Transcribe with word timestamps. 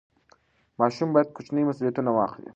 ماشوم 0.79 1.07
باید 1.13 1.33
کوچني 1.35 1.61
مسوولیتونه 1.67 2.11
واخلي. 2.13 2.49